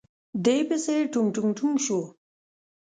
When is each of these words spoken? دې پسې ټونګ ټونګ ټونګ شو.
دې 0.45 0.57
پسې 0.67 0.95
ټونګ 1.11 1.29
ټونګ 1.35 1.49
ټونګ 1.57 1.75
شو. 1.85 1.99